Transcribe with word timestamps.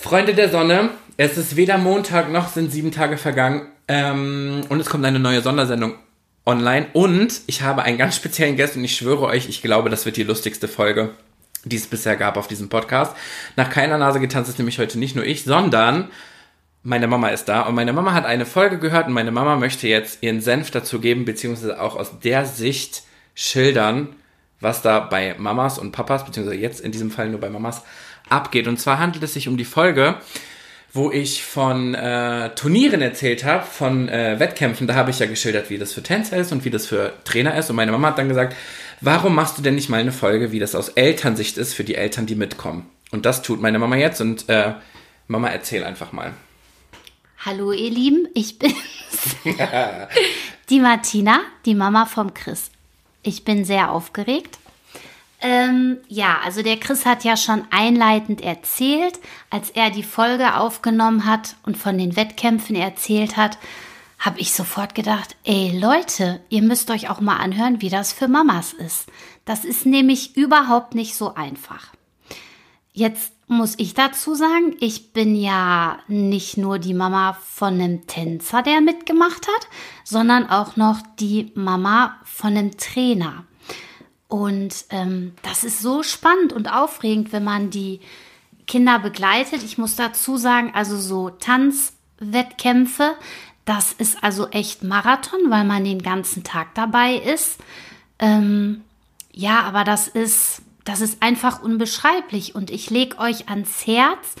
Freunde 0.00 0.32
der 0.32 0.48
Sonne, 0.48 0.88
es 1.18 1.36
ist 1.36 1.56
weder 1.56 1.76
Montag 1.76 2.32
noch 2.32 2.48
sind 2.48 2.72
sieben 2.72 2.90
Tage 2.90 3.18
vergangen 3.18 3.68
ähm, 3.86 4.62
und 4.70 4.80
es 4.80 4.88
kommt 4.88 5.04
eine 5.04 5.18
neue 5.18 5.42
Sondersendung 5.42 5.92
online 6.46 6.86
und 6.94 7.42
ich 7.46 7.60
habe 7.60 7.82
einen 7.82 7.98
ganz 7.98 8.16
speziellen 8.16 8.56
Gast 8.56 8.76
und 8.76 8.84
ich 8.84 8.96
schwöre 8.96 9.26
euch, 9.26 9.50
ich 9.50 9.60
glaube, 9.60 9.90
das 9.90 10.06
wird 10.06 10.16
die 10.16 10.22
lustigste 10.22 10.68
Folge, 10.68 11.10
die 11.66 11.76
es 11.76 11.86
bisher 11.86 12.16
gab 12.16 12.38
auf 12.38 12.48
diesem 12.48 12.70
Podcast. 12.70 13.14
Nach 13.56 13.68
keiner 13.68 13.98
Nase 13.98 14.20
getanzt 14.20 14.48
ist 14.48 14.58
nämlich 14.58 14.78
heute 14.78 14.98
nicht 14.98 15.16
nur 15.16 15.26
ich, 15.26 15.44
sondern 15.44 16.08
meine 16.82 17.06
Mama 17.06 17.28
ist 17.28 17.44
da 17.50 17.60
und 17.60 17.74
meine 17.74 17.92
Mama 17.92 18.14
hat 18.14 18.24
eine 18.24 18.46
Folge 18.46 18.78
gehört 18.78 19.06
und 19.06 19.12
meine 19.12 19.32
Mama 19.32 19.56
möchte 19.56 19.86
jetzt 19.86 20.22
ihren 20.22 20.40
Senf 20.40 20.70
dazu 20.70 20.98
geben, 21.00 21.26
beziehungsweise 21.26 21.78
auch 21.78 21.94
aus 21.96 22.20
der 22.20 22.46
Sicht 22.46 23.02
schildern, 23.34 24.16
was 24.60 24.80
da 24.80 25.00
bei 25.00 25.34
Mamas 25.36 25.78
und 25.78 25.92
Papas, 25.92 26.24
beziehungsweise 26.24 26.58
jetzt 26.58 26.80
in 26.80 26.90
diesem 26.90 27.10
Fall 27.10 27.28
nur 27.28 27.40
bei 27.40 27.50
Mamas, 27.50 27.82
abgeht. 28.30 28.68
Und 28.68 28.78
zwar 28.78 28.98
handelt 28.98 29.22
es 29.22 29.34
sich 29.34 29.48
um 29.48 29.56
die 29.56 29.64
Folge, 29.64 30.16
wo 30.92 31.10
ich 31.10 31.44
von 31.44 31.94
äh, 31.94 32.50
Turnieren 32.54 33.00
erzählt 33.00 33.44
habe, 33.44 33.64
von 33.64 34.08
äh, 34.08 34.40
Wettkämpfen. 34.40 34.86
Da 34.86 34.94
habe 34.94 35.10
ich 35.10 35.18
ja 35.18 35.26
geschildert, 35.26 35.70
wie 35.70 35.78
das 35.78 35.92
für 35.92 36.02
Tänzer 36.02 36.36
ist 36.36 36.52
und 36.52 36.64
wie 36.64 36.70
das 36.70 36.86
für 36.86 37.12
Trainer 37.24 37.56
ist. 37.56 37.70
Und 37.70 37.76
meine 37.76 37.92
Mama 37.92 38.08
hat 38.08 38.18
dann 38.18 38.28
gesagt, 38.28 38.56
warum 39.00 39.34
machst 39.34 39.58
du 39.58 39.62
denn 39.62 39.76
nicht 39.76 39.88
mal 39.88 40.00
eine 40.00 40.12
Folge, 40.12 40.50
wie 40.52 40.58
das 40.58 40.74
aus 40.74 40.88
Elternsicht 40.88 41.58
ist 41.58 41.74
für 41.74 41.84
die 41.84 41.94
Eltern, 41.94 42.26
die 42.26 42.34
mitkommen? 42.34 42.88
Und 43.12 43.26
das 43.26 43.42
tut 43.42 43.60
meine 43.60 43.78
Mama 43.78 43.96
jetzt. 43.96 44.20
Und 44.20 44.48
äh, 44.48 44.74
Mama, 45.28 45.48
erzähl 45.48 45.84
einfach 45.84 46.12
mal. 46.12 46.32
Hallo 47.44 47.72
ihr 47.72 47.90
Lieben, 47.90 48.28
ich 48.34 48.58
bin's. 48.58 48.74
die 50.68 50.80
Martina, 50.80 51.40
die 51.64 51.74
Mama 51.74 52.04
vom 52.06 52.34
Chris. 52.34 52.70
Ich 53.22 53.44
bin 53.44 53.64
sehr 53.64 53.92
aufgeregt. 53.92 54.58
Ähm, 55.42 55.98
ja, 56.08 56.38
also 56.44 56.62
der 56.62 56.76
Chris 56.76 57.06
hat 57.06 57.24
ja 57.24 57.36
schon 57.36 57.64
einleitend 57.70 58.42
erzählt, 58.42 59.18
als 59.48 59.70
er 59.70 59.90
die 59.90 60.02
Folge 60.02 60.56
aufgenommen 60.56 61.24
hat 61.24 61.56
und 61.64 61.78
von 61.78 61.96
den 61.96 62.14
Wettkämpfen 62.16 62.76
erzählt 62.76 63.36
hat, 63.36 63.58
habe 64.18 64.38
ich 64.38 64.52
sofort 64.52 64.94
gedacht, 64.94 65.36
ey 65.44 65.78
Leute, 65.78 66.42
ihr 66.50 66.62
müsst 66.62 66.90
euch 66.90 67.08
auch 67.08 67.20
mal 67.20 67.38
anhören, 67.38 67.80
wie 67.80 67.88
das 67.88 68.12
für 68.12 68.28
Mamas 68.28 68.74
ist. 68.74 69.06
Das 69.46 69.64
ist 69.64 69.86
nämlich 69.86 70.36
überhaupt 70.36 70.94
nicht 70.94 71.14
so 71.14 71.34
einfach. 71.34 71.88
Jetzt 72.92 73.32
muss 73.46 73.74
ich 73.78 73.94
dazu 73.94 74.34
sagen, 74.34 74.76
ich 74.78 75.14
bin 75.14 75.34
ja 75.34 75.98
nicht 76.06 76.58
nur 76.58 76.78
die 76.78 76.92
Mama 76.92 77.32
von 77.32 77.74
einem 77.74 78.06
Tänzer, 78.06 78.62
der 78.62 78.82
mitgemacht 78.82 79.48
hat, 79.48 79.68
sondern 80.04 80.50
auch 80.50 80.76
noch 80.76 81.00
die 81.18 81.50
Mama 81.54 82.16
von 82.24 82.56
einem 82.56 82.76
Trainer. 82.76 83.44
Und 84.30 84.84
ähm, 84.90 85.32
das 85.42 85.64
ist 85.64 85.80
so 85.80 86.04
spannend 86.04 86.52
und 86.52 86.72
aufregend, 86.72 87.32
wenn 87.32 87.42
man 87.42 87.70
die 87.70 88.00
Kinder 88.68 89.00
begleitet. 89.00 89.64
Ich 89.64 89.76
muss 89.76 89.96
dazu 89.96 90.36
sagen, 90.36 90.70
also 90.72 90.96
so 90.96 91.30
Tanzwettkämpfe, 91.30 93.16
das 93.64 93.92
ist 93.92 94.22
also 94.22 94.46
echt 94.48 94.84
Marathon, 94.84 95.50
weil 95.50 95.64
man 95.64 95.82
den 95.82 96.00
ganzen 96.00 96.44
Tag 96.44 96.76
dabei 96.76 97.16
ist. 97.16 97.58
Ähm, 98.20 98.82
ja, 99.32 99.62
aber 99.62 99.82
das 99.82 100.06
ist, 100.06 100.62
das 100.84 101.00
ist 101.00 101.20
einfach 101.24 101.60
unbeschreiblich 101.60 102.54
und 102.54 102.70
ich 102.70 102.88
lege 102.88 103.18
euch 103.18 103.48
ans 103.48 103.84
Herz, 103.84 104.36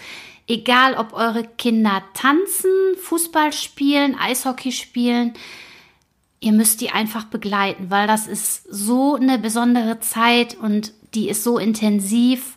egal 0.46 0.94
ob 0.94 1.14
eure 1.14 1.42
Kinder 1.42 2.04
tanzen, 2.14 2.70
Fußball 3.02 3.52
spielen, 3.52 4.16
Eishockey 4.16 4.70
spielen, 4.70 5.34
ihr 6.40 6.52
müsst 6.52 6.80
die 6.80 6.90
einfach 6.90 7.24
begleiten, 7.24 7.90
weil 7.90 8.06
das 8.06 8.26
ist 8.26 8.64
so 8.70 9.14
eine 9.14 9.38
besondere 9.38 10.00
Zeit 10.00 10.56
und 10.56 10.92
die 11.14 11.28
ist 11.28 11.44
so 11.44 11.58
intensiv. 11.58 12.56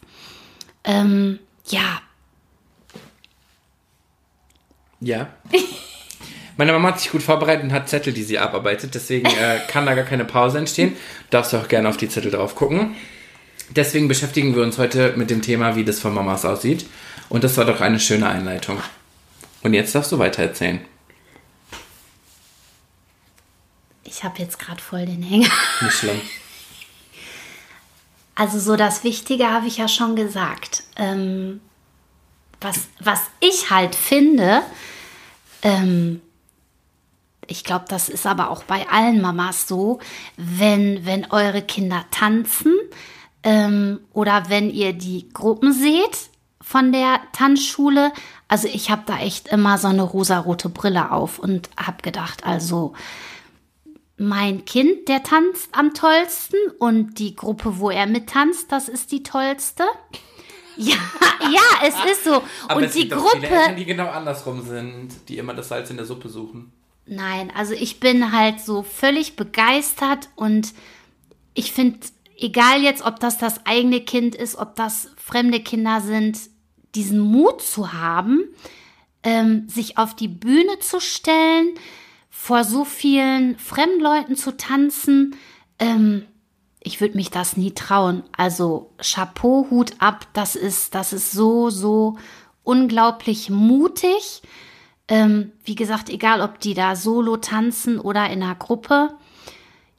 Ähm, 0.83 1.39
ja. 1.67 2.01
Ja. 5.01 5.27
Meine 6.57 6.71
Mama 6.71 6.89
hat 6.89 6.99
sich 6.99 7.11
gut 7.11 7.23
vorbereitet 7.23 7.63
und 7.63 7.73
hat 7.73 7.89
Zettel, 7.89 8.13
die 8.13 8.23
sie 8.23 8.37
abarbeitet. 8.37 8.93
Deswegen 8.95 9.25
äh, 9.25 9.59
kann 9.67 9.85
da 9.85 9.95
gar 9.95 10.05
keine 10.05 10.23
Pause 10.23 10.59
entstehen. 10.59 10.95
Darfst 11.29 11.51
du 11.51 11.57
auch 11.57 11.67
gerne 11.67 11.89
auf 11.89 11.97
die 11.97 12.07
Zettel 12.07 12.31
drauf 12.31 12.55
gucken. 12.55 12.95
Deswegen 13.75 14.07
beschäftigen 14.07 14.55
wir 14.55 14.61
uns 14.61 14.77
heute 14.77 15.13
mit 15.17 15.29
dem 15.29 15.41
Thema, 15.41 15.75
wie 15.75 15.83
das 15.83 15.99
von 15.99 16.13
Mamas 16.13 16.45
aussieht. 16.45 16.85
Und 17.27 17.43
das 17.43 17.57
war 17.57 17.65
doch 17.65 17.81
eine 17.81 17.99
schöne 17.99 18.29
Einleitung. 18.29 18.77
Und 19.63 19.73
jetzt 19.73 19.95
darfst 19.95 20.11
du 20.11 20.19
weiter 20.19 20.43
erzählen. 20.43 20.81
Ich 24.13 24.23
habe 24.23 24.37
jetzt 24.39 24.59
gerade 24.59 24.79
voll 24.79 25.07
den 25.07 25.23
Hänger. 25.23 25.49
Nicht 25.81 25.93
schlimm. 25.93 26.21
Also 28.35 28.57
so 28.57 28.75
das 28.75 29.03
Wichtige 29.03 29.51
habe 29.51 29.67
ich 29.67 29.77
ja 29.77 29.87
schon 29.87 30.15
gesagt. 30.15 30.81
Ähm, 30.95 31.61
was, 32.59 32.87
was 32.99 33.21
ich 33.41 33.69
halt 33.69 33.93
finde, 33.93 34.63
ähm, 35.61 36.19
ich 37.45 37.63
glaube, 37.63 37.85
das 37.87 38.09
ist 38.09 38.25
aber 38.25 38.49
auch 38.49 38.63
bei 38.63 38.89
allen 38.89 39.21
Mamas 39.21 39.67
so, 39.67 39.99
wenn, 40.35 41.05
wenn 41.05 41.29
eure 41.29 41.61
Kinder 41.61 42.05
tanzen 42.09 42.73
ähm, 43.43 43.99
oder 44.13 44.45
wenn 44.49 44.71
ihr 44.71 44.93
die 44.93 45.29
Gruppen 45.31 45.71
seht 45.71 46.29
von 46.59 46.91
der 46.91 47.19
Tanzschule, 47.33 48.11
also 48.47 48.67
ich 48.67 48.89
habe 48.89 49.03
da 49.05 49.19
echt 49.19 49.49
immer 49.49 49.77
so 49.77 49.89
eine 49.89 50.01
rosarote 50.01 50.69
Brille 50.69 51.11
auf 51.11 51.37
und 51.37 51.69
habe 51.77 52.01
gedacht, 52.01 52.47
also 52.47 52.93
mein 54.17 54.65
Kind, 54.65 55.07
der 55.07 55.23
tanzt 55.23 55.69
am 55.73 55.93
tollsten 55.93 56.57
und 56.79 57.19
die 57.19 57.35
Gruppe, 57.35 57.79
wo 57.79 57.89
er 57.89 58.05
mittanzt, 58.05 58.71
das 58.71 58.89
ist 58.89 59.11
die 59.11 59.23
tollste. 59.23 59.83
Ja, 60.75 60.95
ja, 61.51 61.87
es 61.87 61.93
ist 62.11 62.23
so. 62.23 62.41
Aber 62.67 62.77
und 62.77 62.85
es 62.85 62.93
die 62.93 63.07
Gruppe. 63.07 63.41
viele 63.41 63.47
Eltern, 63.47 63.75
die 63.75 63.85
genau 63.85 64.07
andersrum 64.07 64.65
sind, 64.65 65.09
die 65.29 65.37
immer 65.37 65.53
das 65.53 65.67
Salz 65.67 65.91
in 65.91 65.97
der 65.97 66.07
Suppe 66.07 66.29
suchen. 66.29 66.71
Nein, 67.05 67.51
also 67.55 67.75
ich 67.75 67.99
bin 67.99 68.31
halt 68.31 68.59
so 68.59 68.81
völlig 68.81 69.35
begeistert 69.35 70.29
und 70.35 70.73
ich 71.53 71.71
finde, 71.73 71.99
egal 72.37 72.81
jetzt, 72.81 73.05
ob 73.05 73.19
das 73.19 73.37
das 73.37 73.65
eigene 73.67 74.01
Kind 74.01 74.33
ist, 74.33 74.55
ob 74.55 74.75
das 74.75 75.09
fremde 75.15 75.59
Kinder 75.59 76.01
sind, 76.01 76.39
diesen 76.95 77.19
Mut 77.19 77.61
zu 77.61 77.93
haben, 77.93 78.45
ähm, 79.23 79.67
sich 79.69 79.97
auf 79.97 80.15
die 80.15 80.27
Bühne 80.27 80.79
zu 80.79 80.99
stellen, 80.99 81.75
vor 82.35 82.63
so 82.63 82.83
vielen 82.83 83.57
fremden 83.59 84.01
Leuten 84.01 84.35
zu 84.35 84.57
tanzen, 84.57 85.35
ähm, 85.77 86.25
ich 86.81 86.99
würde 86.99 87.15
mich 87.15 87.29
das 87.29 87.55
nie 87.55 87.71
trauen. 87.71 88.23
Also 88.35 88.91
Chapeau, 88.97 89.67
Hut 89.69 89.93
ab, 89.99 90.27
das 90.33 90.55
ist, 90.55 90.95
das 90.95 91.13
ist 91.13 91.31
so, 91.31 91.69
so 91.69 92.17
unglaublich 92.63 93.51
mutig. 93.51 94.41
Ähm, 95.07 95.51
wie 95.63 95.75
gesagt, 95.75 96.09
egal 96.09 96.41
ob 96.41 96.59
die 96.59 96.73
da 96.73 96.95
solo 96.95 97.37
tanzen 97.37 97.99
oder 97.99 98.25
in 98.29 98.41
einer 98.41 98.55
Gruppe. 98.55 99.13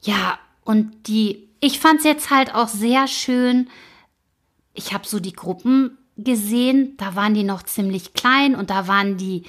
Ja, 0.03 0.39
und 0.65 1.07
die, 1.07 1.49
ich 1.61 1.79
fand 1.79 2.01
es 2.01 2.05
jetzt 2.05 2.31
halt 2.31 2.53
auch 2.53 2.69
sehr 2.69 3.07
schön. 3.07 3.71
Ich 4.75 4.93
habe 4.93 5.07
so 5.07 5.21
die 5.21 5.35
Gruppen 5.35 5.97
gesehen, 6.17 6.97
da 6.97 7.15
waren 7.15 7.33
die 7.33 7.45
noch 7.45 7.63
ziemlich 7.63 8.13
klein 8.13 8.57
und 8.57 8.71
da 8.71 8.89
waren 8.89 9.17
die, 9.17 9.45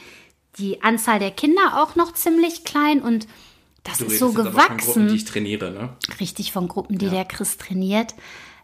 die 0.58 0.82
Anzahl 0.84 1.20
der 1.20 1.32
Kinder 1.32 1.82
auch 1.84 1.96
noch 1.96 2.14
ziemlich 2.14 2.64
klein 2.64 3.02
und 3.02 3.28
das 3.84 4.00
Du 4.00 4.06
ist 4.06 4.18
so 4.20 4.30
aber 4.30 4.36
von 4.36 4.46
gewachsen. 4.46 4.78
Gruppen, 4.78 5.08
die 5.10 5.16
ich 5.16 5.26
trainiere, 5.26 5.72
ne? 5.72 5.90
Richtig 6.20 6.52
von 6.52 6.68
Gruppen, 6.68 6.98
die 6.98 7.06
Ja. 7.06 7.12
der 7.12 7.26
Chris 7.26 7.58
trainiert. 7.58 8.16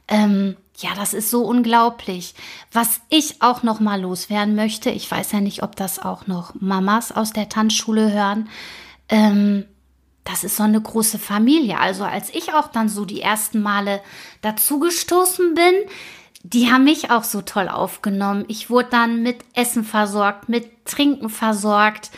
Ähm, 0.08 0.58
ja, 0.78 0.90
das 0.96 1.14
ist 1.14 1.30
so 1.30 1.44
unglaublich. 1.46 2.34
Was 2.72 3.02
ich 3.10 3.42
auch 3.42 3.62
noch 3.62 3.80
mal 3.80 4.02
loswerden 4.02 4.56
möchte, 4.56 4.90
ich 4.90 5.10
weiß 5.12 5.32
ja 5.34 5.40
nicht, 5.42 5.62
ob 5.64 5.76
das 5.76 6.00
auch 6.00 6.26
noch 6.28 6.54
Mamas 6.60 7.12
aus 7.12 7.34
der 7.34 7.50
Tanzschule 7.50 8.12
hören. 8.12 8.50
Ähm, 9.10 9.66
das 10.24 10.44
ist 10.44 10.56
so 10.58 10.64
eine 10.64 10.82
große 10.82 11.20
Familie. 11.20 11.80
Also 11.80 12.04
als 12.04 12.30
ich 12.34 12.54
auch 12.54 12.68
dann 12.70 12.90
so 12.90 13.06
die 13.06 13.22
ersten 13.22 13.62
Male 13.62 14.02
dazugestoßen 14.42 15.54
bin, 15.54 15.74
die 16.44 16.72
haben 16.72 16.84
mich 16.84 17.12
auch 17.12 17.24
so 17.24 17.42
toll 17.42 17.68
aufgenommen. 17.68 18.46
Ich 18.48 18.70
wurde 18.70 18.90
dann 18.90 19.22
mit 19.22 19.40
Essen 19.54 19.84
versorgt, 19.84 20.50
mit 20.50 20.86
Trinken 20.86 21.30
versorgt. 21.30 22.12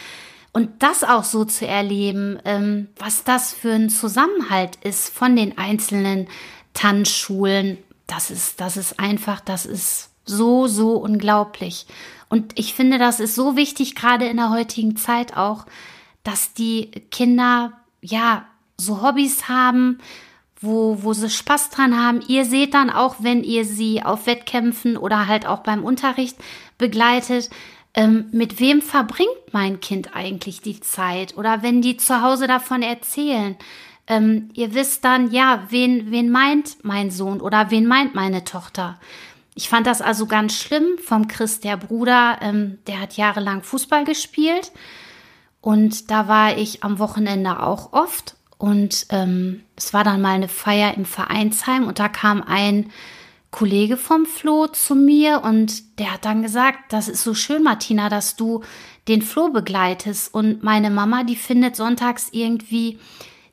Und 0.53 0.83
das 0.83 1.03
auch 1.03 1.24
so 1.24 1.45
zu 1.45 1.65
erleben, 1.65 2.39
ähm, 2.45 2.89
was 2.98 3.24
das 3.24 3.53
für 3.53 3.71
ein 3.71 3.89
Zusammenhalt 3.89 4.77
ist 4.77 5.09
von 5.13 5.36
den 5.36 5.57
einzelnen 5.57 6.27
Tanzschulen, 6.74 7.80
das 8.06 8.30
ist, 8.30 8.62
das 8.62 8.77
ist 8.77 9.00
einfach, 9.00 9.39
das 9.39 9.65
ist 9.65 10.12
so, 10.25 10.68
so 10.68 10.98
unglaublich. 10.98 11.88
Und 12.30 12.57
ich 12.57 12.74
finde, 12.74 13.00
das 13.00 13.19
ist 13.19 13.36
so 13.36 13.56
wichtig, 13.56 13.95
gerade 13.95 14.25
in 14.25 14.38
der 14.38 14.51
heutigen 14.51 14.95
Zeit 14.95 15.36
auch, 15.36 15.65
dass 16.24 16.53
die 16.53 16.92
Kinder, 17.12 17.74
ja, 18.01 18.45
so 18.77 19.01
Hobbys 19.01 19.48
haben, 19.50 20.00
wo, 20.63 21.04
wo 21.04 21.13
sie 21.13 21.30
Spaß 21.30 21.69
dran 21.69 22.00
haben. 22.00 22.21
Ihr 22.27 22.45
seht 22.45 22.74
dann 22.74 22.89
auch, 22.89 23.18
wenn 23.19 23.44
ihr 23.44 23.65
sie 23.65 24.04
auf 24.04 24.25
Wettkämpfen 24.25 24.98
oder 24.98 25.27
halt 25.27 25.45
auch 25.45 25.60
beim 25.60 25.83
Unterricht 25.83 26.38
begleitet, 26.77 27.50
ähm, 27.94 28.25
mit 28.31 28.60
wem 28.60 28.81
verbringt 28.81 29.30
mein 29.51 29.80
Kind 29.80 30.15
eigentlich 30.15 30.62
die 30.62 30.80
Zeit? 30.80 31.38
Oder 31.38 31.62
wenn 31.62 31.81
die 31.81 31.98
zu 31.98 32.21
Hause 32.21 32.48
davon 32.48 32.81
erzählen, 32.81 33.56
ähm, 34.07 34.50
ihr 34.54 34.74
wisst 34.74 35.06
dann, 35.06 35.31
ja, 35.31 35.63
wen, 35.69 36.12
wen 36.12 36.31
meint 36.31 36.77
mein 36.83 37.12
Sohn 37.12 37.39
oder 37.39 37.69
wen 37.69 37.86
meint 37.86 38.15
meine 38.15 38.44
Tochter? 38.44 39.00
ich 39.56 39.69
fand 39.69 39.88
das 39.88 40.01
also 40.01 40.25
ganz 40.25 40.56
schlimm 40.57 40.98
vom 41.04 41.27
Chris, 41.27 41.60
der 41.60 41.77
Bruder, 41.77 42.39
ähm, 42.42 42.80
der 42.88 43.00
hat 43.00 43.18
jahrelang 43.18 43.62
Fußball 43.62 44.04
gespielt. 44.04 44.71
Und 45.62 46.12
da 46.12 46.27
war 46.27 46.57
ich 46.57 46.83
am 46.83 47.00
Wochenende 47.00 47.62
auch 47.62 47.94
oft. 47.94 48.36
Und 48.63 49.07
ähm, 49.10 49.62
es 49.75 49.94
war 49.94 50.06
dann 50.06 50.21
mal 50.21 50.36
eine 50.36 50.48
Feier 50.48 50.95
im 50.95 51.04
Vereinsheim 51.04 51.86
und 51.86 52.00
da 52.00 52.07
kam 52.07 52.42
ein 52.42 52.92
Kollege 53.51 53.98
vom 53.98 54.25
Flo 54.25 54.68
zu 54.68 54.95
mir 54.95 55.42
und 55.44 56.00
der 56.00 56.13
hat 56.13 56.24
dann 56.24 56.44
gesagt, 56.44 56.94
das 56.94 57.10
ist 57.10 57.24
so 57.24 57.33
schön, 57.33 57.62
Martina, 57.62 58.07
dass 58.07 58.38
du 58.38 58.63
den 59.10 59.21
Flo 59.21 59.50
begleitest. 59.50 60.33
Und 60.33 60.63
meine 60.63 60.92
Mama, 60.92 61.25
die 61.25 61.36
findet 61.36 61.75
sonntags 61.75 62.30
irgendwie 62.31 63.00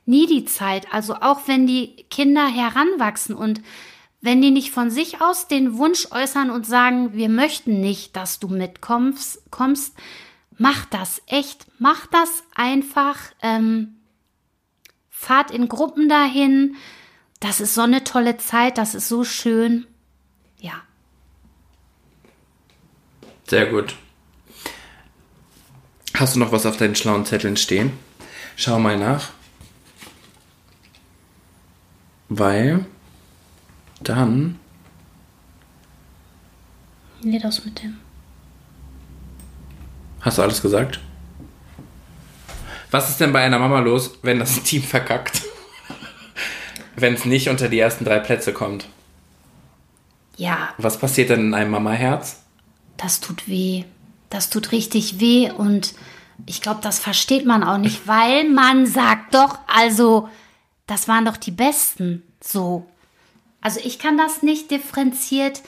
nie 0.05 0.27
die 0.27 0.45
Zeit. 0.45 0.87
Also 0.93 1.15
auch 1.15 1.41
wenn 1.45 1.67
die 1.67 2.05
Kinder 2.09 2.47
heranwachsen 2.47 3.35
und 3.35 3.61
wenn 4.21 4.41
die 4.41 4.51
nicht 4.51 4.71
von 4.71 4.89
sich 4.89 5.19
aus 5.19 5.49
den 5.49 5.77
Wunsch 5.77 6.07
äußern 6.11 6.49
und 6.49 6.65
sagen, 6.65 7.15
wir 7.15 7.27
möchten 7.27 7.81
nicht, 7.81 8.15
dass 8.15 8.39
du 8.39 8.47
mitkommst, 8.47 9.51
kommst, 9.51 9.93
mach 10.57 10.85
das 10.85 11.21
echt, 11.27 11.65
mach 11.79 12.07
das 12.07 12.45
einfach. 12.55 13.17
Ähm, 13.41 13.97
fahrt 15.21 15.51
in 15.51 15.67
Gruppen 15.67 16.09
dahin. 16.09 16.75
Das 17.39 17.61
ist 17.61 17.75
so 17.75 17.81
eine 17.81 18.03
tolle 18.03 18.37
Zeit, 18.37 18.79
das 18.79 18.95
ist 18.95 19.07
so 19.07 19.23
schön. 19.23 19.85
Ja. 20.59 20.73
Sehr 23.47 23.67
gut. 23.67 23.95
Hast 26.15 26.35
du 26.35 26.39
noch 26.39 26.51
was 26.51 26.65
auf 26.65 26.77
deinen 26.77 26.95
schlauen 26.95 27.25
Zetteln 27.25 27.55
stehen? 27.55 27.93
Schau 28.55 28.79
mal 28.79 28.97
nach. 28.97 29.29
Weil 32.29 32.85
dann. 34.01 34.59
Nee, 37.21 37.39
das 37.39 37.63
mit 37.63 37.83
dem. 37.83 37.99
Hast 40.21 40.39
du 40.39 40.41
alles 40.41 40.61
gesagt? 40.61 40.99
Was 42.91 43.09
ist 43.09 43.19
denn 43.19 43.33
bei 43.33 43.41
einer 43.41 43.57
Mama 43.57 43.79
los, 43.79 44.19
wenn 44.21 44.39
das 44.39 44.61
Team 44.63 44.83
verkackt? 44.83 45.41
wenn 46.95 47.13
es 47.15 47.25
nicht 47.25 47.49
unter 47.49 47.69
die 47.69 47.79
ersten 47.79 48.05
drei 48.05 48.19
Plätze 48.19 48.53
kommt? 48.53 48.85
Ja. 50.37 50.73
Was 50.77 50.99
passiert 50.99 51.29
denn 51.29 51.39
in 51.39 51.53
einem 51.53 51.71
Mama-Herz? 51.71 52.41
Das 52.97 53.19
tut 53.19 53.47
weh. 53.47 53.85
Das 54.29 54.49
tut 54.49 54.71
richtig 54.71 55.19
weh 55.19 55.49
und 55.49 55.93
ich 56.45 56.61
glaube, 56.61 56.79
das 56.81 56.99
versteht 56.99 57.45
man 57.45 57.63
auch 57.63 57.77
nicht, 57.77 58.07
weil 58.07 58.49
man 58.49 58.85
sagt 58.85 59.33
doch, 59.33 59.59
also, 59.67 60.29
das 60.87 61.07
waren 61.07 61.25
doch 61.25 61.37
die 61.37 61.51
Besten. 61.51 62.23
So. 62.41 62.87
Also 63.61 63.79
ich 63.83 63.99
kann 63.99 64.17
das 64.17 64.41
nicht 64.41 64.71
differenziert 64.71 65.61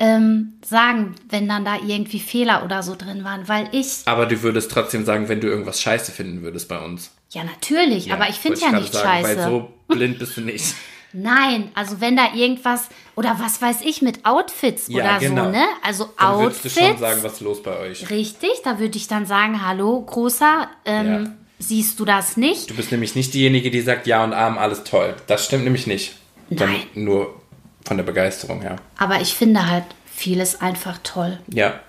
ähm, 0.00 0.54
sagen, 0.64 1.14
wenn 1.28 1.46
dann 1.46 1.64
da 1.64 1.76
irgendwie 1.86 2.20
Fehler 2.20 2.64
oder 2.64 2.82
so 2.82 2.96
drin 2.96 3.22
waren, 3.22 3.46
weil 3.48 3.68
ich. 3.72 3.98
Aber 4.06 4.24
du 4.24 4.42
würdest 4.42 4.70
trotzdem 4.70 5.04
sagen, 5.04 5.28
wenn 5.28 5.40
du 5.40 5.46
irgendwas 5.46 5.80
scheiße 5.80 6.10
finden 6.10 6.42
würdest 6.42 6.68
bei 6.68 6.82
uns. 6.82 7.12
Ja, 7.30 7.44
natürlich, 7.44 8.06
ja, 8.06 8.14
aber 8.14 8.28
ich 8.30 8.36
finde 8.36 8.58
ja 8.60 8.72
nicht 8.72 8.94
sagen, 8.94 9.06
scheiße. 9.06 9.38
Weil 9.38 9.44
so 9.44 9.70
blind 9.88 10.18
bist 10.18 10.38
du 10.38 10.40
nicht. 10.40 10.74
Nein, 11.12 11.70
also 11.74 12.00
wenn 12.00 12.16
da 12.16 12.32
irgendwas 12.34 12.88
oder 13.14 13.36
was 13.40 13.60
weiß 13.60 13.82
ich 13.82 14.00
mit 14.00 14.24
Outfits 14.24 14.86
ja, 14.88 15.04
oder 15.04 15.18
genau. 15.18 15.44
so, 15.44 15.50
ne? 15.50 15.66
Also 15.82 16.08
dann 16.16 16.26
Outfits. 16.28 16.76
Würdest 16.76 16.76
du 16.76 16.80
schon 16.80 16.98
sagen, 16.98 17.22
was 17.22 17.32
ist 17.34 17.40
los 17.40 17.62
bei 17.62 17.78
euch? 17.78 18.10
Richtig, 18.10 18.50
da 18.64 18.78
würde 18.78 18.96
ich 18.96 19.06
dann 19.06 19.26
sagen, 19.26 19.66
hallo, 19.66 20.00
großer, 20.00 20.68
ähm, 20.86 21.24
ja. 21.24 21.32
siehst 21.58 21.98
du 22.00 22.04
das 22.04 22.36
nicht? 22.36 22.70
Du 22.70 22.74
bist 22.74 22.90
nämlich 22.90 23.16
nicht 23.16 23.34
diejenige, 23.34 23.70
die 23.70 23.80
sagt, 23.80 24.06
ja 24.06 24.24
und 24.24 24.32
Arm, 24.32 24.56
alles 24.56 24.84
toll. 24.84 25.14
Das 25.26 25.44
stimmt 25.44 25.64
nämlich 25.64 25.86
nicht. 25.86 26.14
Nein. 26.48 26.84
Dann 26.94 27.04
nur 27.04 27.39
von 27.84 27.96
der 27.96 28.04
Begeisterung 28.04 28.60
her. 28.62 28.76
Aber 28.98 29.20
ich 29.20 29.34
finde 29.34 29.68
halt 29.68 29.84
vieles 30.06 30.60
einfach 30.60 30.98
toll. 31.02 31.38
Ja. 31.48 31.80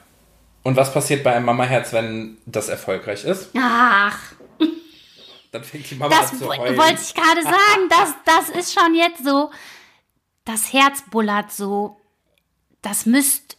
Und 0.63 0.75
was 0.75 0.93
passiert 0.93 1.23
bei 1.23 1.33
einem 1.33 1.45
Mamaherz, 1.45 1.91
wenn 1.91 2.37
das 2.45 2.69
erfolgreich 2.69 3.23
ist? 3.25 3.49
Ach. 3.57 4.17
Dann 5.51 5.63
fängt 5.63 5.89
die 5.89 5.95
Mama 5.95 6.15
das 6.15 6.31
an 6.31 6.37
zu 6.39 6.47
heulen. 6.47 6.77
wollte 6.77 7.01
ich 7.01 7.13
gerade 7.13 7.43
sagen. 7.43 7.55
Das, 7.89 8.13
das 8.25 8.49
ist 8.49 8.73
schon 8.73 8.95
jetzt 8.95 9.23
so. 9.25 9.51
Das 10.45 10.71
Herz 10.71 11.03
bullert 11.09 11.51
so. 11.51 11.99
Das 12.81 13.05
müsst 13.05 13.57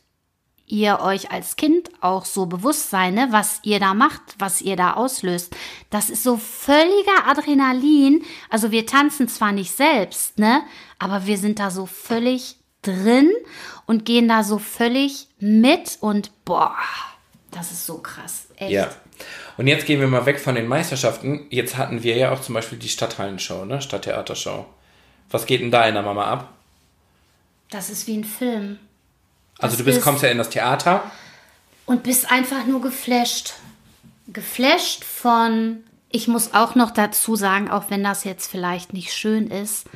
ihr 0.72 1.00
euch 1.00 1.30
als 1.30 1.56
Kind 1.56 1.90
auch 2.00 2.24
so 2.24 2.46
bewusst 2.46 2.88
sein, 2.88 3.12
ne, 3.12 3.28
was 3.30 3.60
ihr 3.62 3.78
da 3.78 3.92
macht, 3.92 4.22
was 4.38 4.62
ihr 4.62 4.74
da 4.74 4.94
auslöst. 4.94 5.54
Das 5.90 6.08
ist 6.08 6.22
so 6.22 6.38
völliger 6.38 7.28
Adrenalin. 7.28 8.24
Also 8.48 8.70
wir 8.70 8.86
tanzen 8.86 9.28
zwar 9.28 9.52
nicht 9.52 9.76
selbst, 9.76 10.38
ne, 10.38 10.62
aber 10.98 11.26
wir 11.26 11.36
sind 11.36 11.58
da 11.58 11.70
so 11.70 11.84
völlig 11.84 12.56
drin 12.80 13.30
und 13.86 14.06
gehen 14.06 14.28
da 14.28 14.42
so 14.42 14.58
völlig 14.58 15.28
mit 15.38 15.98
und 16.00 16.30
boah, 16.46 16.74
das 17.50 17.70
ist 17.70 17.84
so 17.84 17.98
krass. 17.98 18.46
Echt. 18.56 18.72
Ja. 18.72 18.90
Und 19.58 19.66
jetzt 19.66 19.84
gehen 19.84 20.00
wir 20.00 20.08
mal 20.08 20.24
weg 20.24 20.40
von 20.40 20.54
den 20.54 20.66
Meisterschaften. 20.66 21.46
Jetzt 21.50 21.76
hatten 21.76 22.02
wir 22.02 22.16
ja 22.16 22.32
auch 22.32 22.40
zum 22.40 22.54
Beispiel 22.54 22.78
die 22.78 22.88
Stadthallenshow, 22.88 23.66
ne? 23.66 23.82
Stadttheatershow. 23.82 24.64
Was 25.30 25.44
geht 25.44 25.60
denn 25.60 25.70
da 25.70 25.86
in 25.86 25.94
der 25.94 26.02
Mama 26.02 26.24
ab? 26.24 26.54
Das 27.70 27.90
ist 27.90 28.06
wie 28.06 28.16
ein 28.16 28.24
Film. 28.24 28.78
Also 29.62 29.76
du 29.76 29.84
bist, 29.84 30.02
kommst 30.02 30.22
ja 30.22 30.30
in 30.30 30.38
das 30.38 30.50
Theater. 30.50 31.10
Und 31.86 32.02
bist 32.02 32.30
einfach 32.30 32.66
nur 32.66 32.80
geflasht. 32.80 33.54
Geflasht 34.28 35.04
von, 35.04 35.82
ich 36.10 36.28
muss 36.28 36.54
auch 36.54 36.74
noch 36.74 36.90
dazu 36.90 37.36
sagen, 37.36 37.70
auch 37.70 37.90
wenn 37.90 38.02
das 38.02 38.24
jetzt 38.24 38.50
vielleicht 38.50 38.92
nicht 38.92 39.12
schön 39.12 39.48
ist. 39.48 39.86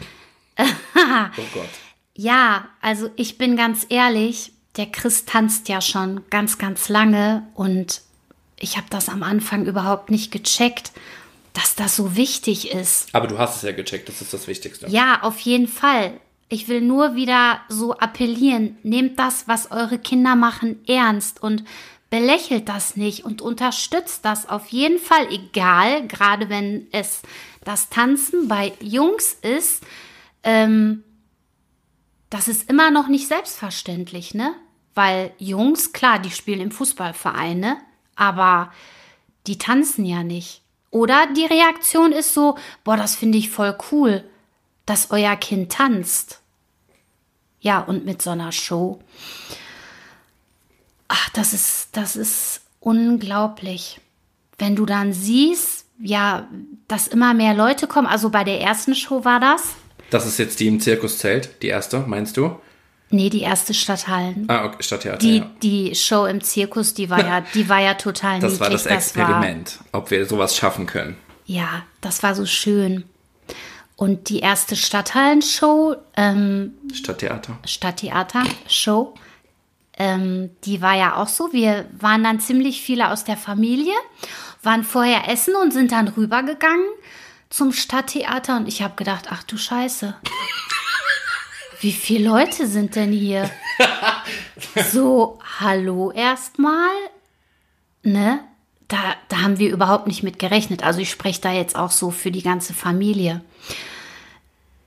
oh 0.59 1.43
Gott. 1.53 1.69
Ja, 2.19 2.69
also 2.81 3.11
ich 3.17 3.37
bin 3.37 3.57
ganz 3.57 3.85
ehrlich, 3.91 4.53
der 4.77 4.87
Chris 4.87 5.27
tanzt 5.27 5.69
ja 5.69 5.83
schon 5.83 6.23
ganz, 6.31 6.57
ganz 6.57 6.89
lange 6.89 7.47
und 7.53 8.01
ich 8.59 8.79
habe 8.79 8.87
das 8.89 9.11
am 9.11 9.23
Anfang 9.23 9.67
überhaupt 9.67 10.11
nicht 10.11 10.33
gecheckt, 10.33 10.93
dass 11.53 11.75
das 11.75 11.97
so 11.97 12.17
wichtig 12.17 12.71
ist. 12.71 13.09
Aber 13.13 13.27
du 13.27 13.39
hast 13.39 13.57
es 13.57 13.63
ja 13.63 13.73
gecheckt, 13.73 14.09
das 14.09 14.23
ist 14.23 14.33
das 14.33 14.47
Wichtigste. 14.47 14.87
Ja, 14.89 15.21
auf 15.23 15.39
jeden 15.41 15.69
Fall. 15.69 16.13
Ich 16.49 16.69
will 16.69 16.81
nur 16.81 17.17
wieder 17.17 17.61
so 17.69 17.95
appellieren, 17.95 18.79
nehmt 18.83 19.19
das, 19.19 19.49
was 19.49 19.73
eure 19.73 19.99
Kinder 19.99 20.37
machen, 20.37 20.81
ernst 20.87 21.43
und 21.43 21.65
belächelt 22.09 22.69
das 22.69 22.97
nicht 22.97 23.25
und 23.25 23.43
unterstützt 23.43 24.25
das 24.25 24.49
auf 24.49 24.69
jeden 24.69 24.99
Fall, 24.99 25.27
egal, 25.33 26.07
gerade 26.07 26.49
wenn 26.49 26.87
es 26.93 27.23
das 27.65 27.89
Tanzen 27.89 28.47
bei 28.47 28.73
Jungs 28.81 29.37
ist, 29.43 29.83
ähm, 30.45 31.03
das 32.31 32.47
ist 32.47 32.71
immer 32.71 32.93
noch 32.93 33.09
nicht 33.09 33.27
selbstverständlich, 33.27 34.35
ne? 34.35 34.55
Weil 34.95 35.33
Jungs, 35.39 35.93
klar, 35.93 36.21
die 36.21 36.31
spielen 36.31 36.61
im 36.61 36.71
Fußballverein, 36.71 37.59
ne? 37.59 37.77
Aber 38.15 38.73
die 39.49 39.59
tanzen 39.59 40.05
ja 40.05 40.23
nicht. 40.23 40.63
Oder 40.91 41.27
die 41.37 41.45
Reaktion 41.45 42.13
ist 42.13 42.35
so, 42.35 42.57
boah, 42.85 42.97
das 42.97 43.17
finde 43.17 43.39
ich 43.39 43.51
voll 43.51 43.77
cool 43.91 44.25
dass 44.87 45.11
euer 45.11 45.37
Kind 45.37 45.73
tanzt. 45.73 46.41
Ja, 47.61 47.81
und 47.81 48.05
mit 48.05 48.23
so 48.23 48.31
einer 48.31 48.53
Show. 48.53 49.01
Ach, 51.09 51.29
das 51.31 51.53
ist, 51.53 51.89
das 51.93 52.17
ist 52.17 52.61
unglaublich. 52.81 54.01
Wenn 54.59 54.77
du 54.77 54.87
dann 54.87 55.13
siehst, 55.13 55.87
ja, 55.99 56.49
dass 56.89 57.09
immer 57.09 57.35
mehr 57.35 57.55
Leute 57.55 57.87
kommen. 57.87 58.07
Also 58.07 58.31
bei 58.31 58.45
der 58.45 58.61
ersten 58.61 58.95
Show 58.95 59.25
war 59.25 59.41
das. 59.41 59.75
Das 60.11 60.27
ist 60.27 60.39
jetzt 60.39 60.61
die 60.61 60.69
im 60.69 60.81
Zirkuszelt, 60.81 61.63
die 61.63 61.69
erste, 61.69 62.01
meinst 62.01 62.37
du? 62.37 62.57
Nee, 63.11 63.31
die 63.31 63.43
erste 63.43 63.73
Stadthallen. 63.73 64.47
Ah, 64.49 64.65
okay, 64.65 64.83
Stadttheater. 64.83 65.19
Die, 65.19 65.39
ja. 65.39 65.51
die 65.63 65.95
Show 65.95 66.27
im 66.27 66.41
Zirkus, 66.43 66.95
die 66.95 67.09
war 67.09 67.21
ja, 67.21 67.41
die 67.41 67.69
war 67.69 67.81
ja 67.81 67.95
total 67.95 68.41
Das 68.41 68.53
niedlich. 68.53 68.61
war 68.61 68.71
das 68.71 68.87
Experiment, 68.87 69.67
das 69.67 69.93
war, 69.93 70.01
ob 70.01 70.11
wir 70.11 70.27
sowas 70.27 70.57
schaffen 70.57 70.87
können. 70.87 71.17
Ja, 71.45 71.85
das 72.01 72.23
war 72.23 72.35
so 72.35 72.47
schön. 72.47 73.05
Und 73.97 74.29
die 74.29 74.41
erste 74.41 74.77
Stadthallenshow, 74.77 75.97
ähm, 76.17 76.75
Stadttheater. 76.93 77.59
Stadttheater-Show, 77.65 79.15
ähm, 79.99 80.51
die 80.65 80.83
war 80.83 80.95
ja 80.95 81.17
auch 81.17 81.29
so. 81.29 81.53
Wir 81.53 81.89
waren 81.99 82.23
dann 82.23 82.39
ziemlich 82.39 82.83
viele 82.83 83.11
aus 83.11 83.25
der 83.25 83.39
Familie, 83.39 83.95
waren 84.63 84.85
vorher 84.85 85.29
essen 85.31 85.55
und 85.57 85.73
sind 85.73 85.93
dann 85.93 86.09
rübergegangen 86.09 86.87
zum 87.49 87.73
Stadttheater. 87.73 88.57
Und 88.57 88.69
ich 88.69 88.83
habe 88.83 88.97
gedacht, 88.97 89.29
ach 89.31 89.43
du 89.45 89.57
Scheiße. 89.57 90.15
Wie 91.81 91.93
viele 91.93 92.29
Leute 92.29 92.67
sind 92.67 92.97
denn 92.97 93.13
hier? 93.13 93.51
so, 94.93 95.39
hallo 95.59 96.11
erstmal. 96.11 96.93
Ne? 98.03 98.41
Da, 98.89 98.99
da 99.29 99.43
haben 99.43 99.59
wir 99.59 99.73
überhaupt 99.73 100.07
nicht 100.07 100.23
mit 100.23 100.39
gerechnet. 100.39 100.83
Also 100.85 101.01
ich 101.01 101.11
spreche 101.11 101.41
da 101.41 101.53
jetzt 101.53 101.77
auch 101.77 101.91
so 101.91 102.11
für 102.11 102.31
die 102.31 102.43
ganze 102.43 102.75
Familie. 102.75 103.43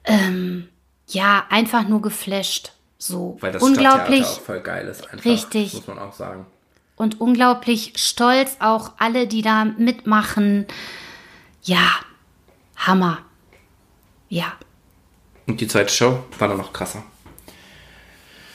Ähm, 0.05 0.69
ja, 1.07 1.45
einfach 1.49 1.87
nur 1.87 2.01
geflasht. 2.01 2.73
So 2.97 3.37
Weil 3.39 3.53
das 3.53 3.63
unglaublich 3.63 4.25
auch 4.25 4.41
voll 4.41 4.61
geil 4.61 4.87
ist, 4.87 5.09
einfach, 5.09 5.25
richtig. 5.25 5.73
muss 5.73 5.87
man 5.87 5.99
auch 5.99 6.13
sagen. 6.13 6.45
Und 6.97 7.21
unglaublich 7.21 7.93
stolz 7.95 8.57
auch 8.59 8.91
alle, 8.97 9.25
die 9.25 9.41
da 9.41 9.63
mitmachen. 9.63 10.67
Ja, 11.63 11.91
Hammer. 12.75 13.19
Ja. 14.27 14.53
Und 15.47 15.61
die 15.61 15.67
zweite 15.67 15.93
Show 15.93 16.23
war 16.37 16.49
dann 16.49 16.57
noch 16.57 16.73
krasser. 16.73 17.03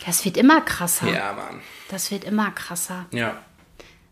Das 0.04 0.24
wird 0.26 0.36
immer 0.36 0.60
krasser. 0.60 1.08
Ja, 1.08 1.32
Mann. 1.32 1.62
Das 1.88 2.10
wird 2.10 2.24
immer 2.24 2.50
krasser. 2.50 3.06
Ja. 3.12 3.42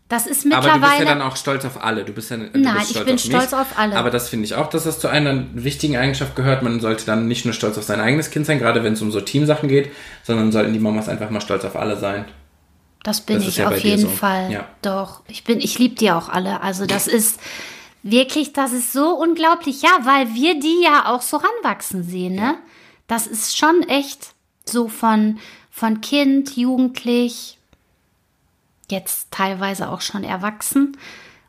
Das 0.09 0.27
ist 0.27 0.45
Aber 0.45 0.55
du 0.55 0.61
bist 0.61 0.73
mittlerweile. 0.75 1.05
ja 1.05 1.09
dann 1.09 1.21
auch 1.21 1.35
stolz 1.35 1.65
auf 1.65 1.83
alle. 1.83 2.03
Du 2.03 2.11
bist 2.13 2.29
ja, 2.29 2.37
du 2.37 2.49
Nein, 2.59 2.75
bist 2.77 2.91
ich 2.95 3.03
bin 3.05 3.15
auf 3.15 3.21
stolz 3.21 3.51
mich. 3.51 3.59
auf 3.59 3.67
alle. 3.77 3.95
Aber 3.95 4.11
das 4.11 4.29
finde 4.29 4.45
ich 4.45 4.53
auch, 4.55 4.67
dass 4.69 4.83
das 4.83 4.99
zu 4.99 5.07
einer 5.07 5.45
wichtigen 5.53 5.97
Eigenschaft 5.97 6.35
gehört. 6.35 6.61
Man 6.61 6.79
sollte 6.81 7.05
dann 7.05 7.27
nicht 7.27 7.45
nur 7.45 7.53
stolz 7.53 7.77
auf 7.77 7.83
sein 7.83 7.99
eigenes 7.99 8.29
Kind 8.29 8.45
sein, 8.45 8.59
gerade 8.59 8.83
wenn 8.83 8.93
es 8.93 9.01
um 9.01 9.11
so 9.11 9.21
Teamsachen 9.21 9.69
geht, 9.69 9.89
sondern 10.23 10.51
sollten 10.51 10.73
die 10.73 10.79
Mamas 10.79 11.09
einfach 11.09 11.29
mal 11.29 11.41
stolz 11.41 11.63
auf 11.65 11.75
alle 11.75 11.97
sein. 11.97 12.25
Das 13.03 13.21
bin 13.21 13.37
Das 13.37 13.47
ich 13.47 13.57
ja 13.57 13.69
auf 13.69 13.79
jeden 13.79 14.03
so. 14.03 14.09
Fall. 14.09 14.51
Ja. 14.51 14.67
Doch, 14.81 15.21
ich 15.27 15.43
bin, 15.45 15.59
ich 15.59 15.79
liebe 15.79 15.95
die 15.95 16.11
auch 16.11 16.29
alle. 16.29 16.61
Also 16.61 16.85
das 16.85 17.07
ist 17.07 17.39
wirklich, 18.03 18.53
das 18.53 18.71
ist 18.71 18.93
so 18.93 19.09
unglaublich. 19.15 19.81
Ja, 19.81 19.89
weil 20.03 20.33
wir 20.35 20.59
die 20.59 20.83
ja 20.83 21.11
auch 21.13 21.21
so 21.21 21.37
ranwachsen 21.37 22.03
sehen, 22.03 22.35
ne? 22.35 22.55
Das 23.07 23.27
ist 23.27 23.57
schon 23.57 23.83
echt 23.87 24.33
so 24.65 24.87
von, 24.87 25.39
von 25.71 25.99
Kind, 26.01 26.55
Jugendlich, 26.55 27.57
jetzt 28.89 29.31
teilweise 29.31 29.89
auch 29.89 30.01
schon 30.01 30.23
erwachsen. 30.23 30.97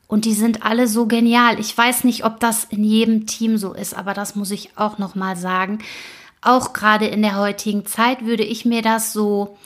Und 0.07 0.27
die 0.27 0.35
sind 0.35 0.65
alle 0.65 0.87
so 0.87 1.07
genial. 1.07 1.59
Ich 1.59 1.77
weiß 1.77 2.05
nicht, 2.05 2.25
ob 2.25 2.39
das 2.39 2.65
in 2.65 2.85
jedem 2.85 3.27
Team 3.27 3.57
so 3.57 3.73
ist, 3.73 3.95
aber 3.95 4.15
das 4.15 4.37
muss 4.37 4.51
ich 4.51 4.77
auch 4.77 4.99
noch 4.99 5.15
mal 5.15 5.37
sagen. 5.37 5.79
Auch 6.43 6.73
gerade 6.73 7.07
in 7.07 7.23
der 7.23 7.37
heutigen 7.37 7.87
Zeit 7.87 8.25
würde 8.25 8.45
ich 8.45 8.65
mir 8.65 8.83
das 8.83 9.13
so 9.13 9.57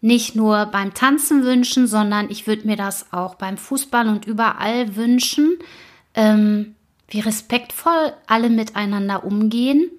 nicht 0.00 0.34
nur 0.34 0.66
beim 0.66 0.94
Tanzen 0.94 1.44
wünschen, 1.44 1.86
sondern 1.86 2.30
ich 2.30 2.46
würde 2.46 2.66
mir 2.66 2.76
das 2.76 3.12
auch 3.12 3.36
beim 3.36 3.56
Fußball 3.56 4.08
und 4.08 4.26
überall 4.26 4.96
wünschen, 4.96 5.58
ähm, 6.14 6.74
wie 7.08 7.20
respektvoll 7.20 8.12
alle 8.26 8.50
miteinander 8.50 9.24
umgehen. 9.24 9.90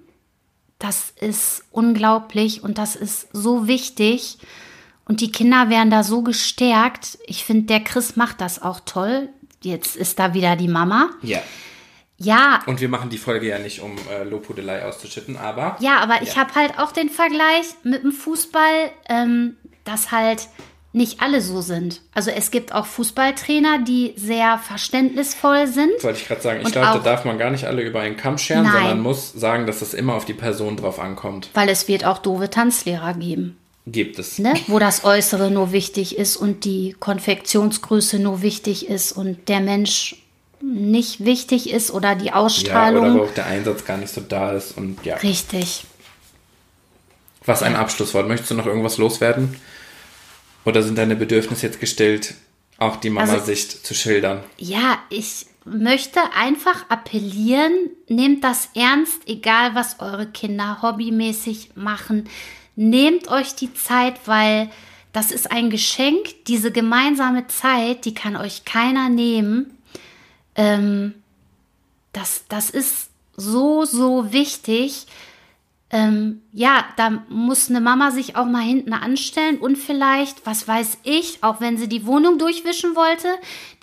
Das 0.78 1.14
ist 1.18 1.64
unglaublich 1.70 2.62
und 2.62 2.76
das 2.76 2.96
ist 2.96 3.28
so 3.32 3.66
wichtig. 3.66 4.38
Und 5.06 5.20
die 5.20 5.30
Kinder 5.32 5.68
werden 5.70 5.90
da 5.90 6.02
so 6.02 6.22
gestärkt. 6.22 7.18
Ich 7.26 7.44
finde, 7.44 7.64
der 7.66 7.80
Chris 7.80 8.16
macht 8.16 8.40
das 8.40 8.60
auch 8.62 8.80
toll. 8.86 9.28
Jetzt 9.62 9.96
ist 9.96 10.18
da 10.18 10.34
wieder 10.34 10.56
die 10.56 10.68
Mama. 10.68 11.10
Ja. 11.22 11.40
Ja, 12.16 12.60
Und 12.66 12.80
wir 12.80 12.88
machen 12.88 13.10
die 13.10 13.18
Folge 13.18 13.48
ja 13.48 13.58
nicht, 13.58 13.80
um 13.80 13.96
äh, 14.10 14.22
Lobhudelei 14.22 14.84
auszuschütten, 14.84 15.36
aber 15.36 15.76
ja, 15.80 15.98
aber 15.98 16.22
ich 16.22 16.34
Ja. 16.34 16.42
habe 16.42 16.54
halt 16.54 16.78
auch 16.78 16.92
den 16.92 17.10
Vergleich 17.10 17.66
mit 17.82 18.04
dem 18.04 18.12
Fußball, 18.12 18.90
ähm, 19.08 19.56
dass 19.82 20.12
halt 20.12 20.46
nicht 20.92 21.20
alle 21.20 21.40
so 21.40 21.60
sind. 21.60 22.02
Also 22.14 22.30
es 22.30 22.52
gibt 22.52 22.72
auch 22.72 22.86
Fußballtrainer, 22.86 23.80
die 23.80 24.14
sehr 24.16 24.58
verständnisvoll 24.58 25.66
sind. 25.66 25.90
wollte 26.04 26.20
ich 26.20 26.28
gerade 26.28 26.40
sagen, 26.40 26.60
ich 26.64 26.70
glaube, 26.70 26.98
da 26.98 26.98
darf 27.00 27.24
man 27.24 27.36
gar 27.36 27.50
nicht 27.50 27.64
alle 27.64 27.82
über 27.82 27.98
einen 28.00 28.16
Kamm 28.16 28.38
scheren, 28.38 28.62
Nein. 28.62 28.72
sondern 28.74 29.00
muss 29.00 29.32
sagen, 29.32 29.66
dass 29.66 29.82
es 29.82 29.92
immer 29.92 30.14
auf 30.14 30.24
die 30.24 30.34
Person 30.34 30.76
drauf 30.76 31.00
ankommt. 31.00 31.50
Weil 31.54 31.68
es 31.68 31.88
wird 31.88 32.04
auch 32.04 32.18
doofe 32.18 32.48
Tanzlehrer 32.48 33.14
geben, 33.14 33.56
Gibt 33.86 34.18
es. 34.18 34.38
ne? 34.38 34.54
wo 34.66 34.78
das 34.78 35.04
Äußere 35.04 35.50
nur 35.50 35.72
wichtig 35.72 36.16
ist 36.16 36.36
und 36.36 36.64
die 36.64 36.96
Konfektionsgröße 36.98 38.18
nur 38.18 38.40
wichtig 38.40 38.88
ist 38.88 39.12
und 39.12 39.48
der 39.48 39.60
Mensch 39.60 40.16
nicht 40.62 41.24
wichtig 41.24 41.68
ist 41.70 41.90
oder 41.90 42.14
die 42.14 42.26
Ja, 42.26 42.34
Ausstrahlung. 42.36 43.04
oder 43.04 43.14
wo 43.20 43.24
auch 43.24 43.34
der 43.34 43.44
Einsatz 43.46 43.84
gar 43.84 43.98
nicht 43.98 44.12
so 44.12 44.22
da 44.22 44.52
ist 44.52 44.76
und 44.78 45.04
ja. 45.04 45.16
Richtig. 45.16 45.84
Was 47.44 47.62
ein 47.62 47.76
Abschlusswort. 47.76 48.26
Möchtest 48.26 48.50
du 48.52 48.54
noch 48.54 48.64
irgendwas 48.66 48.96
loswerden? 48.96 49.56
Oder 50.64 50.82
sind 50.82 50.96
deine 50.96 51.14
Bedürfnisse 51.14 51.66
jetzt 51.66 51.80
gestillt, 51.80 52.34
auch 52.78 52.96
die 52.96 53.08
Also- 53.10 53.32
Mama-Sicht 53.32 53.84
zu 53.86 53.92
schildern? 53.92 54.42
Ja, 54.56 54.98
ich 55.10 55.44
möchte 55.66 56.20
einfach 56.34 56.88
appellieren, 56.88 57.72
nehmt 58.08 58.42
das 58.44 58.70
ernst, 58.74 59.20
egal 59.26 59.74
was 59.74 60.00
eure 60.00 60.26
Kinder 60.26 60.80
hobbymäßig 60.80 61.72
machen. 61.74 62.28
Nehmt 62.76 63.28
euch 63.28 63.54
die 63.54 63.72
Zeit, 63.74 64.26
weil 64.26 64.70
das 65.12 65.30
ist 65.30 65.50
ein 65.50 65.70
Geschenk. 65.70 66.44
Diese 66.46 66.72
gemeinsame 66.72 67.46
Zeit, 67.46 68.04
die 68.04 68.14
kann 68.14 68.36
euch 68.36 68.64
keiner 68.64 69.08
nehmen. 69.08 69.78
Ähm, 70.56 71.14
das, 72.12 72.44
das 72.48 72.70
ist 72.70 73.10
so, 73.36 73.84
so 73.84 74.32
wichtig. 74.32 75.06
Ähm, 75.90 76.42
ja, 76.52 76.84
da 76.96 77.22
muss 77.28 77.70
eine 77.70 77.80
Mama 77.80 78.10
sich 78.10 78.34
auch 78.34 78.46
mal 78.46 78.62
hinten 78.62 78.92
anstellen 78.92 79.58
und 79.58 79.76
vielleicht, 79.76 80.44
was 80.44 80.66
weiß 80.66 80.98
ich, 81.04 81.44
auch 81.44 81.60
wenn 81.60 81.76
sie 81.76 81.88
die 81.88 82.06
Wohnung 82.06 82.38
durchwischen 82.38 82.96
wollte, 82.96 83.28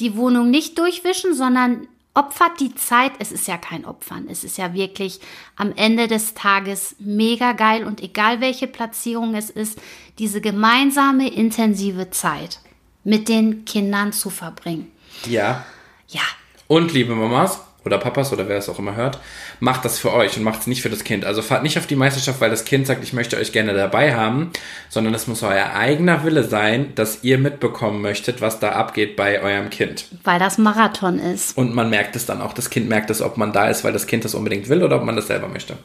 die 0.01 0.17
Wohnung 0.17 0.49
nicht 0.49 0.77
durchwischen, 0.77 1.33
sondern 1.33 1.87
opfert 2.13 2.59
die 2.59 2.75
Zeit. 2.75 3.13
Es 3.19 3.31
ist 3.31 3.47
ja 3.47 3.57
kein 3.57 3.85
Opfern, 3.85 4.27
es 4.29 4.43
ist 4.43 4.57
ja 4.57 4.73
wirklich 4.73 5.19
am 5.55 5.73
Ende 5.75 6.07
des 6.07 6.33
Tages 6.33 6.95
mega 6.99 7.53
geil 7.53 7.83
und 7.85 8.01
egal 8.01 8.41
welche 8.41 8.67
Platzierung 8.67 9.35
es 9.35 9.49
ist, 9.49 9.79
diese 10.19 10.41
gemeinsame 10.41 11.31
intensive 11.31 12.09
Zeit 12.09 12.59
mit 13.03 13.29
den 13.29 13.65
Kindern 13.65 14.13
zu 14.13 14.29
verbringen. 14.29 14.91
Ja. 15.25 15.65
Ja, 16.07 16.21
Und 16.67 16.91
liebe 16.93 17.15
Mamas 17.15 17.61
oder 17.83 17.97
Papas 17.97 18.31
oder 18.31 18.47
wer 18.47 18.57
es 18.57 18.69
auch 18.69 18.77
immer 18.79 18.95
hört, 18.95 19.19
macht 19.59 19.83
das 19.85 19.97
für 19.97 20.13
euch 20.13 20.37
und 20.37 20.43
macht 20.43 20.61
es 20.61 20.67
nicht 20.67 20.81
für 20.81 20.89
das 20.89 21.03
Kind. 21.03 21.25
Also 21.25 21.41
fahrt 21.41 21.63
nicht 21.63 21.77
auf 21.77 21.87
die 21.87 21.95
Meisterschaft, 21.95 22.39
weil 22.39 22.51
das 22.51 22.63
Kind 22.63 22.85
sagt, 22.85 23.03
ich 23.03 23.13
möchte 23.13 23.37
euch 23.37 23.51
gerne 23.51 23.73
dabei 23.73 24.15
haben, 24.15 24.51
sondern 24.89 25.13
es 25.15 25.27
muss 25.27 25.41
euer 25.41 25.73
eigener 25.73 26.23
Wille 26.23 26.43
sein, 26.43 26.93
dass 26.95 27.23
ihr 27.23 27.37
mitbekommen 27.39 28.01
möchtet, 28.01 28.39
was 28.39 28.59
da 28.59 28.73
abgeht 28.73 29.15
bei 29.15 29.41
eurem 29.41 29.69
Kind. 29.69 30.05
weil 30.23 30.39
das 30.39 30.57
Marathon 30.57 31.17
ist. 31.19 31.57
Und 31.57 31.73
man 31.73 31.89
merkt 31.89 32.15
es 32.15 32.25
dann 32.25 32.41
auch, 32.41 32.53
das 32.53 32.69
Kind 32.69 32.87
merkt 32.87 33.09
es, 33.09 33.21
ob 33.21 33.37
man 33.37 33.51
da 33.51 33.67
ist, 33.69 33.83
weil 33.83 33.93
das 33.93 34.05
Kind 34.05 34.25
das 34.25 34.35
unbedingt 34.35 34.69
will 34.69 34.83
oder 34.83 34.97
ob 34.97 35.03
man 35.03 35.15
das 35.15 35.27
selber 35.27 35.47
möchte. 35.47 35.77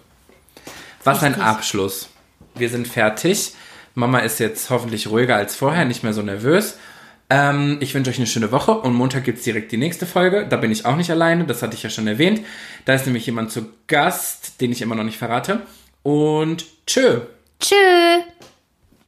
Was 1.03 1.23
ein 1.23 1.33
Richtig. 1.33 1.45
Abschluss. 1.45 2.09
Wir 2.55 2.69
sind 2.69 2.88
fertig. 2.88 3.55
Mama 3.95 4.19
ist 4.19 4.41
jetzt 4.41 4.69
hoffentlich 4.69 5.09
ruhiger 5.09 5.37
als 5.37 5.57
vorher, 5.57 5.85
nicht 5.87 6.03
mehr 6.03 6.12
so 6.12 6.21
nervös. 6.21 6.76
Ähm, 7.28 7.78
ich 7.80 7.95
wünsche 7.95 8.11
euch 8.11 8.18
eine 8.18 8.26
schöne 8.26 8.52
Woche 8.52 8.73
und 8.73 8.95
Montag 8.95 9.25
gibt 9.25 9.38
es 9.38 9.45
direkt 9.45 9.73
die 9.73 9.76
nächste 9.76 10.06
Folge. 10.06 10.47
Da 10.49 10.56
bin 10.56 10.71
ich 10.71 10.85
auch 10.87 10.97
nicht 10.97 11.11
alleine, 11.11 11.45
das 11.45 11.62
hatte 11.62 11.75
ich 11.75 11.83
ja 11.83 11.90
schon 11.90 12.06
erwähnt. 12.06 12.42
Da 12.85 12.95
ist 12.95 13.06
nämlich 13.06 13.26
jemand 13.26 13.50
zu 13.50 13.66
Gast, 13.87 14.61
den 14.61 14.73
ich 14.73 14.83
immer 14.83 14.95
noch 14.95 15.04
nicht 15.04 15.18
verrate. 15.18 15.62
Und 16.02 16.66
tschö. 16.87 17.21
Tschüss. 17.59 18.46